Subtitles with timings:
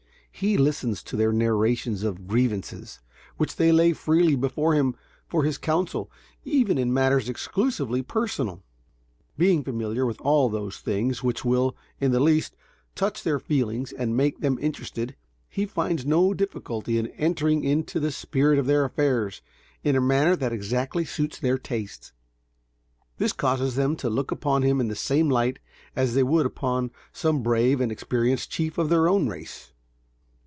[0.33, 2.99] He listens to their narrations of grievances
[3.37, 4.95] which they lay freely before him
[5.27, 6.09] for his counsel,
[6.43, 8.63] even in matters exclusively personal.
[9.37, 12.55] Being familiar with all those things which will, in the least,
[12.95, 15.15] touch their feelings and make them interested,
[15.47, 19.43] he finds no difficulty in entering into the spirit of their affairs
[19.83, 22.13] in a manner that exactly suits their tastes.
[23.19, 25.59] This causes them to look upon him in the same light
[25.95, 29.71] as they would upon some brave and experienced chief of their own race.